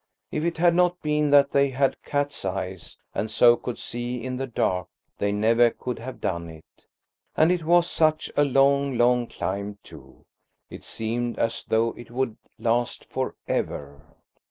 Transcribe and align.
If 0.31 0.43
it 0.43 0.57
had 0.57 0.73
not 0.73 0.99
been 1.03 1.29
that 1.29 1.51
they 1.51 1.69
had 1.69 1.95
cats' 2.01 2.43
eyes, 2.43 2.97
and 3.13 3.29
so 3.29 3.55
could 3.55 3.77
see 3.77 4.23
in 4.23 4.37
the 4.37 4.47
dark, 4.47 4.87
they 5.19 5.31
never 5.31 5.69
could 5.69 5.99
have 5.99 6.19
done 6.19 6.49
it. 6.49 6.87
And 7.37 7.51
it 7.51 7.65
was 7.65 7.87
such 7.87 8.31
a 8.35 8.43
long, 8.43 8.97
long 8.97 9.27
climb 9.27 9.77
too; 9.83 10.23
it 10.71 10.83
seemed 10.83 11.37
as 11.37 11.63
though 11.65 11.89
it 11.89 12.09
would 12.09 12.37
last 12.57 13.05
for 13.11 13.35
ever. 13.47 14.01